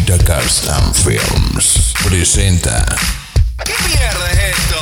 [0.00, 2.86] And Films presenta.
[3.64, 4.76] ¿Qué mierda es esto?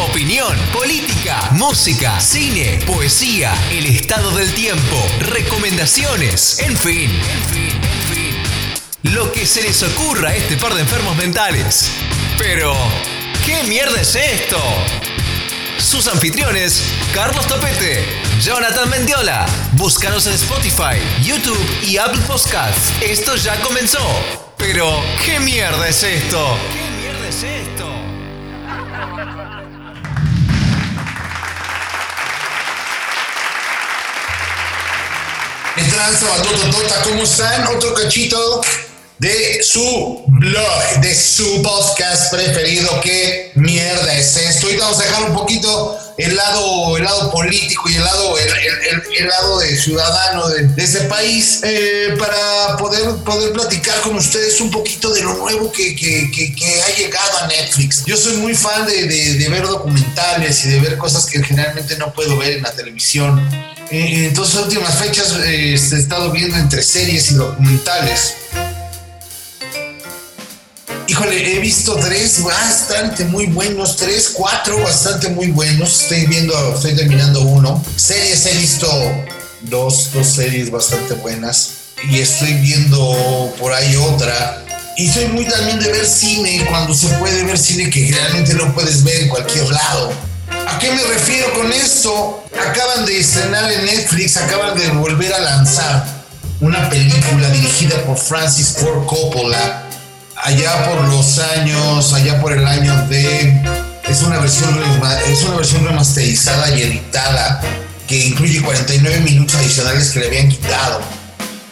[0.00, 8.14] Opinión, política, música, cine, poesía, el estado del tiempo, recomendaciones, en fin, en fin, en
[8.14, 9.12] fin.
[9.12, 11.90] Lo que se les ocurra a este par de enfermos mentales.
[12.38, 12.74] Pero,
[13.44, 14.58] ¿qué mierda es esto?
[15.78, 16.82] Sus anfitriones,
[17.14, 18.04] Carlos Topete,
[18.40, 19.46] Jonathan Mendiola.
[19.72, 22.92] Búscanos en Spotify, YouTube y Apple Podcasts.
[23.00, 23.98] Esto ya comenzó.
[24.56, 26.58] Pero, ¿qué mierda es esto?
[26.72, 27.90] ¿Qué mierda es esto?
[35.76, 36.26] Esperanza,
[36.70, 37.66] Tota, ¿cómo están?
[37.66, 38.62] Otro cachito
[39.18, 43.00] de su blog, de su podcast preferido.
[43.00, 43.83] ¿Qué mierda
[44.94, 49.02] vamos a dejar un poquito el lado, el lado político y el lado, el, el-
[49.18, 54.60] el lado de ciudadano de, de este país eh, para poder, poder platicar con ustedes
[54.60, 58.04] un poquito de lo nuevo que, que- que- que ha llegado a Netflix.
[58.04, 61.96] Yo soy muy fan de, de- de ver documentales y de ver cosas que generalmente
[61.96, 63.40] no puedo ver en la televisión.
[63.90, 68.34] Eh, Entonces, últimas fechas eh, he estado viendo entre series y documentales.
[71.24, 76.02] Híjole, he visto tres bastante muy buenos, tres, cuatro bastante muy buenos.
[76.02, 77.82] Estoy viendo, estoy terminando uno.
[77.96, 78.86] Series he visto
[79.62, 81.70] dos, dos series bastante buenas.
[82.10, 84.66] Y estoy viendo por ahí otra.
[84.98, 88.74] Y soy muy también de ver cine cuando se puede ver cine que realmente no
[88.74, 90.12] puedes ver en cualquier lado.
[90.66, 92.44] ¿A qué me refiero con esto?
[92.52, 96.04] Acaban de estrenar en Netflix, acaban de volver a lanzar
[96.60, 99.84] una película dirigida por Francis Ford Coppola
[100.44, 103.60] allá por los años, allá por el año de
[104.08, 104.78] es una versión
[105.28, 107.60] es una versión remasterizada y editada
[108.06, 111.00] que incluye 49 minutos adicionales que le habían quitado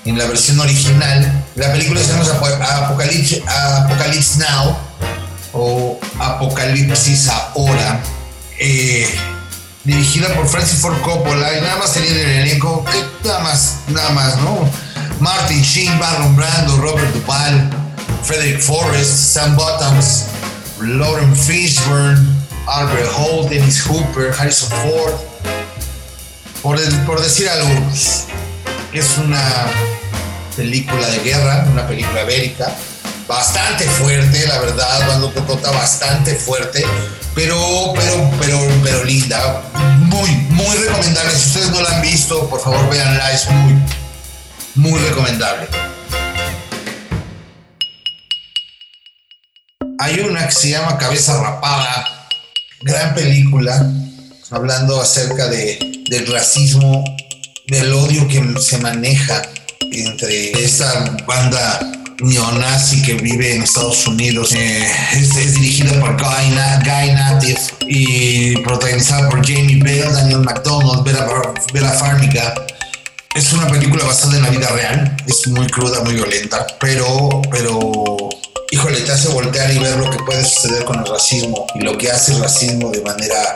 [0.07, 1.45] en la versión original.
[1.57, 2.95] La película se llama Apo-
[3.85, 4.77] Apocalypse, Now
[5.53, 8.01] o Apocalipsis Ahora,
[8.59, 9.07] eh,
[9.85, 14.09] dirigida por Francis Ford Coppola y nada más sería del elenco, eh, nada más, nada
[14.11, 14.67] más, ¿no?
[15.21, 17.71] Martin Sheen, Marlon Brando, Robert Duvall,
[18.25, 20.27] Frederick Forrest, Sam Bottoms,
[20.81, 22.19] Lauren Fishburne,
[22.67, 25.15] Albert Holt, Dennis Hooper, Harrison Ford,
[26.63, 28.25] por, por decir algunos.
[28.93, 29.67] Es una
[30.57, 32.73] película de guerra, una película bélica,
[33.27, 36.85] bastante fuerte, la verdad, Cocota bastante fuerte,
[37.35, 37.57] pero,
[37.95, 39.63] pero, pero, pero linda,
[39.99, 41.31] muy, muy recomendable.
[41.33, 43.83] Si ustedes no la han visto, por favor véanla, es muy,
[44.75, 45.92] muy recomendable.
[50.03, 52.27] Hay una que se llama Cabeza Rapada,
[52.81, 53.89] gran película,
[54.51, 55.79] hablando acerca de,
[56.11, 57.05] del racismo,
[57.69, 59.43] del odio que se maneja
[59.93, 61.79] entre esta banda
[62.19, 64.53] neonazi que vive en Estados Unidos.
[64.57, 66.51] Eh, es, dirigida por Guy,
[66.83, 71.29] Guy y protagonizada por Jamie Bell, Daniel McDonald, Vera,
[71.73, 72.55] Vera Farmiga.
[73.37, 78.42] Es una película basada en la vida real, es muy cruda, muy violenta, pero, pero,
[78.73, 81.97] híjole, te hace voltear y ver lo que puede suceder con el racismo y lo
[81.99, 83.55] que hace el racismo de manera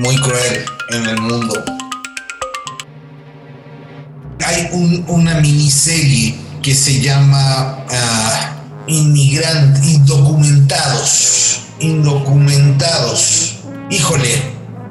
[0.00, 1.64] muy cruel en el mundo.
[4.44, 13.54] Hay un- una miniserie que se llama ah, Inmigrant, Indocumentados, Indocumentados.
[13.90, 14.42] Híjole,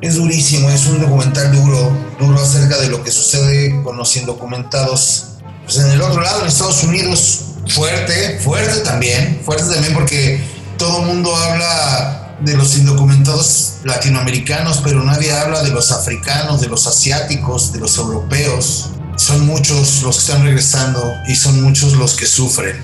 [0.02, 5.26] es durísimo, es un documental duro, duro acerca de lo que sucede con los indocumentados.
[5.66, 10.42] Pues en el otro lado, en Estados Unidos, fuerte, fuerte también, fuerte también porque
[10.78, 16.68] todo el mundo habla de los indocumentados latinoamericanos, pero nadie habla de los africanos, de
[16.68, 18.90] los asiáticos, de los europeos.
[19.16, 22.78] Son muchos los que están regresando y son muchos los que sufren.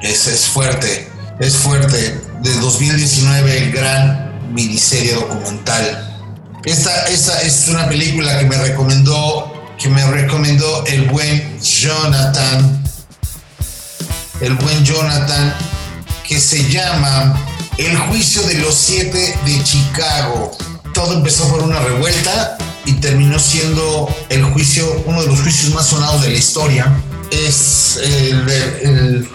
[0.00, 1.08] Es, es fuerte,
[1.40, 2.20] es fuerte.
[2.42, 6.10] De 2019, el gran miniserie documental.
[6.64, 12.83] Esta, esta es una película que me recomendó, que me recomendó el buen Jonathan.
[14.40, 15.54] El buen Jonathan,
[16.26, 17.38] que se llama
[17.78, 20.50] El juicio de los siete de Chicago.
[20.92, 25.86] Todo empezó por una revuelta y terminó siendo el juicio, uno de los juicios más
[25.86, 26.92] sonados de la historia.
[27.30, 29.28] Es el,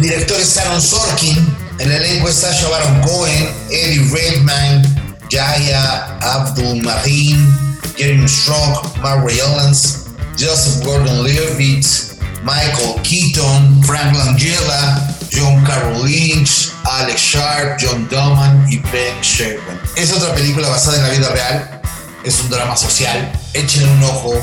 [0.00, 4.82] director es Aaron Sorkin, el elenco está Shabaron Cohen, Eddie Redmayne,
[5.30, 9.98] Jaya Abdul Mahin, Jeremy Strong, Mark Rylance,
[10.38, 12.07] Joseph Gordon-Levitt,
[12.42, 19.80] Michael Keaton, Frank Langella, John Carroll Lynch, Alex Sharp, John Doman y Ben Sherman.
[19.96, 21.78] Es otra película basada en la vida real
[22.24, 23.32] es un drama social.
[23.54, 24.34] Échenle un ojo,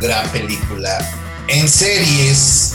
[0.00, 0.98] gran película.
[1.48, 2.72] En series,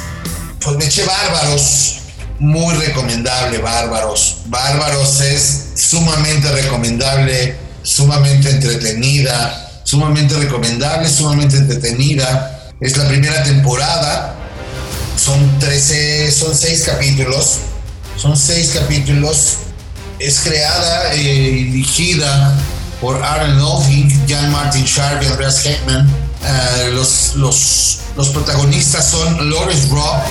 [0.64, 2.00] pues me eché Bárbaros,
[2.40, 4.38] muy recomendable, Bárbaros.
[4.46, 12.72] Bárbaros es sumamente recomendable, sumamente entretenida, sumamente recomendable, sumamente entretenida.
[12.80, 14.36] Es la primera temporada,
[15.30, 17.60] son 13, son 6 capítulos,
[18.18, 19.58] son 6 capítulos.
[20.18, 22.58] Es creada y dirigida
[23.00, 26.08] por Aaron Loving, Jan Martin Sharp y Andreas Heckman.
[26.08, 30.24] Uh, los, los, los protagonistas son Lawrence Robb,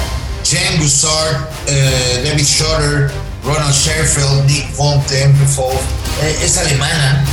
[0.44, 3.10] Jane Gussard, uh, David Schotter,
[3.44, 5.00] Ronald Sherfield, Nick von.
[6.22, 7.24] Eh, es alemana.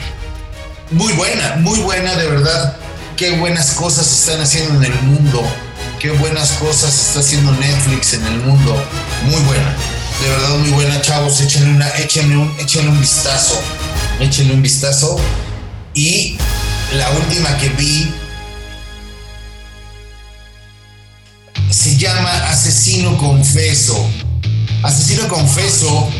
[0.90, 2.76] muy buena, muy buena, de verdad.
[3.16, 5.42] Qué buenas cosas están haciendo en el mundo.
[6.04, 8.76] Qué buenas cosas está haciendo Netflix en el mundo.
[9.24, 9.74] Muy buena.
[10.20, 11.40] De verdad, muy buena, chavos.
[11.40, 13.58] Échenle, una, échenle, un, échenle un vistazo.
[14.20, 15.16] Échenle un vistazo.
[15.94, 16.36] Y
[16.92, 18.12] la última que vi
[21.70, 24.06] se llama Asesino Confeso.
[24.82, 26.10] Asesino Confeso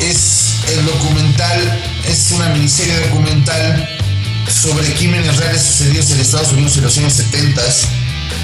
[0.00, 1.78] es el documental,
[2.08, 3.95] es una miniserie documental
[4.66, 7.62] sobre crímenes reales sucedidos en Estados Unidos en los años 70,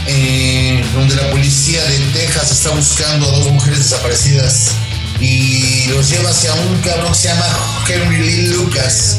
[0.06, 4.68] eh, donde la policía de Texas está buscando a dos mujeres desaparecidas
[5.18, 7.46] y los lleva hacia un cabrón que se llama
[7.88, 9.16] Henry Lee Lucas.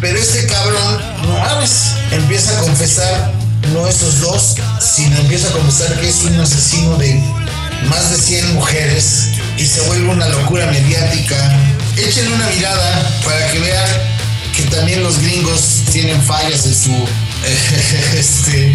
[0.00, 3.32] Pero este cabrón, no mames, empieza a confesar,
[3.72, 7.20] no esos dos, sino empieza a confesar que es un asesino de
[7.88, 11.36] más de 100 mujeres y se vuelve una locura mediática.
[11.96, 14.13] Échenle una mirada para que vean
[14.56, 16.92] que también los gringos tienen fallas en su,
[18.16, 18.72] este,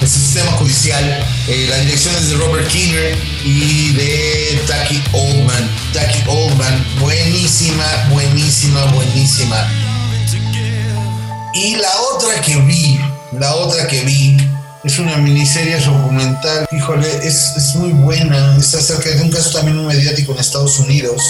[0.00, 1.04] en su sistema judicial.
[1.48, 5.70] Eh, la dirección es de Robert Kinner y de Taki Oldman.
[5.92, 9.68] Taki Oldman, buenísima, buenísima, buenísima.
[11.54, 12.98] Y la otra que vi,
[13.32, 14.36] la otra que vi,
[14.84, 18.56] es una miniserie documental, híjole, es, es muy buena.
[18.58, 21.22] Es acerca de un caso también muy mediático en Estados Unidos,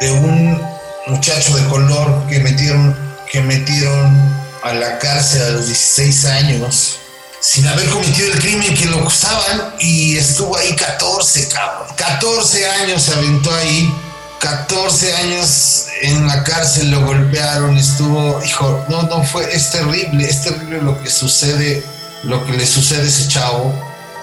[0.00, 0.60] de un
[1.06, 2.96] muchacho de color que metieron,
[3.30, 4.16] que metieron
[4.62, 6.96] a la cárcel a los 16 años
[7.40, 11.88] sin haber cometido el crimen que lo acusaban y estuvo ahí 14, cabrón.
[11.96, 13.92] 14 años se aventó ahí.
[14.40, 20.42] 14 años en la cárcel lo golpearon, estuvo, hijo, no, no fue, es terrible, es
[20.42, 21.84] terrible lo que sucede
[22.22, 23.74] lo que le sucede a ese chavo.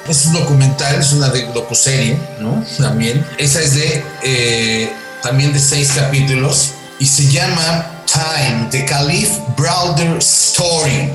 [0.07, 2.65] Es un documental, es una docuserie, ¿no?
[2.77, 3.25] También.
[3.38, 10.18] Esa es de, eh, también de seis capítulos y se llama Time, The Caliph Browder
[10.18, 11.13] Story.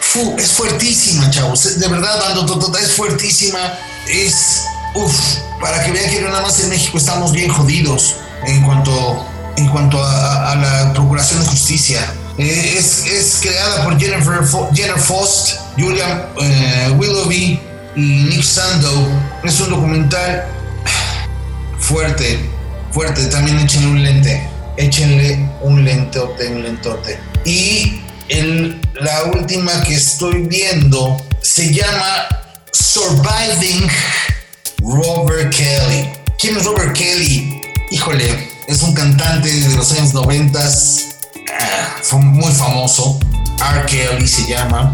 [0.00, 1.78] Fu, es fuertísima, chavos.
[1.78, 3.58] De verdad, Ando es fuertísima.
[4.08, 4.62] Es,
[4.94, 9.26] uff, para que vean que nada más en México estamos bien jodidos en cuanto,
[9.56, 12.14] en cuanto a, a la procuración de justicia.
[12.36, 14.40] Eh, es, es, creada por Jennifer,
[14.74, 17.60] Jennifer Faust, Julian eh, Willoughby
[17.96, 19.08] y Nick Sandow.
[19.42, 20.44] Es un documental
[21.78, 22.50] fuerte,
[22.90, 23.24] fuerte.
[23.26, 24.53] También échenle un lente.
[24.76, 27.18] Échenle un lentote, un lentote.
[27.44, 32.26] Y el, la última que estoy viendo se llama
[32.72, 33.88] Surviving
[34.80, 36.10] Robert Kelly.
[36.38, 37.60] ¿Quién es Robert Kelly?
[37.90, 40.60] Híjole, es un cantante de los años 90
[42.02, 43.18] fue muy famoso.
[43.72, 43.86] R.
[43.86, 44.92] Kelly se llama.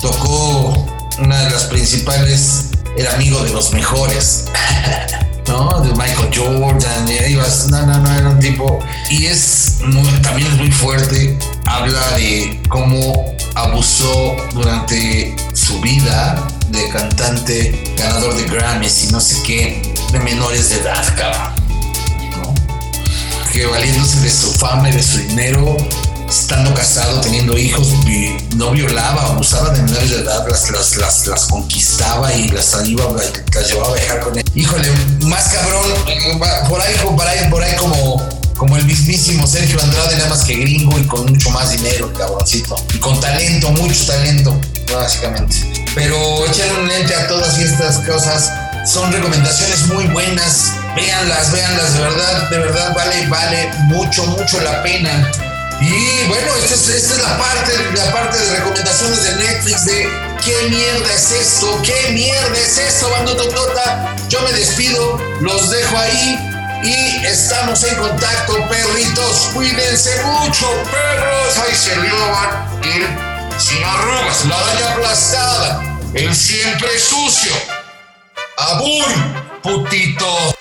[0.00, 0.86] Tocó
[1.18, 2.66] una de las principales.
[2.96, 4.44] Era amigo de los mejores.
[5.50, 7.06] De Michael Jordan,
[7.70, 8.78] no, no, no, era un tipo.
[9.10, 9.78] Y es
[10.22, 11.36] también es muy fuerte.
[11.66, 19.42] Habla de cómo abusó durante su vida de cantante, ganador de Grammys y no sé
[19.42, 21.60] qué, de menores de edad, cabrón.
[23.52, 25.76] Que valiéndose de su fama y de su dinero,
[26.30, 27.88] estando casado, teniendo hijos,
[28.54, 33.04] no violaba, abusaba de menores de edad, las, las, las, las conquistaba y las, iba,
[33.52, 34.44] las llevaba a viajar con él.
[34.54, 34.88] Híjole,
[35.22, 35.90] más cabrón,
[36.68, 40.54] por ahí, por ahí, por ahí como, como el mismísimo Sergio Andrade, nada más que
[40.54, 42.76] gringo y con mucho más dinero, cabroncito.
[42.94, 44.58] Y con talento, mucho talento,
[44.94, 45.56] básicamente.
[45.96, 48.52] Pero echarle un lente a todas estas cosas.
[48.86, 50.72] Son recomendaciones muy buenas.
[50.94, 55.49] Véanlas, véanlas, de verdad, de verdad vale, vale mucho, mucho la pena.
[55.80, 60.08] Y bueno, esta es, la, parte, la parte de recomendaciones de Netflix de
[60.44, 64.14] qué mierda es esto, qué mierda es esto, bando totota.
[64.28, 66.38] Yo me despido, los dejo ahí
[66.82, 69.50] y estamos en contacto, perritos.
[69.54, 71.58] Cuídense mucho, perros.
[71.58, 77.52] Ahí se van el sin arrugas, la daña aplastada, el siempre sucio.
[78.58, 79.06] Abur,
[79.62, 80.59] putito.